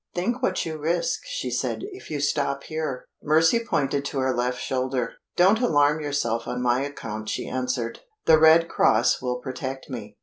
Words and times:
"Think 0.15 0.41
what 0.41 0.65
you 0.65 0.79
risk," 0.79 1.19
she 1.25 1.51
said 1.51 1.83
"if 1.91 2.09
you 2.09 2.21
stop 2.21 2.63
here." 2.63 3.05
Mercy 3.21 3.59
pointed 3.63 4.03
to 4.05 4.17
her 4.17 4.33
left 4.33 4.59
shoulder. 4.59 5.13
"Don't 5.35 5.61
alarm 5.61 6.01
yourself 6.01 6.47
on 6.47 6.59
my 6.59 6.81
account," 6.81 7.29
she 7.29 7.47
answered; 7.47 7.99
"the 8.25 8.39
red 8.39 8.67
cross 8.67 9.21
will 9.21 9.37
protect 9.39 9.91
me." 9.91 10.15